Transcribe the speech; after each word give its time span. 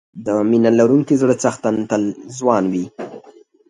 د 0.25 0.27
مینه 0.49 0.71
لرونکي 0.79 1.15
زړه 1.21 1.35
څښتن 1.41 1.75
تل 1.89 2.03
ځوان 2.37 2.63
وي. 2.73 2.85